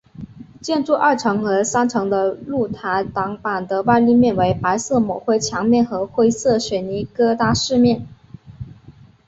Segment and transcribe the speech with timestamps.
[0.63, 8.07] 建筑二层和三层的露台栏板的外立面为白色抹灰墙面和灰色水泥疙瘩饰面。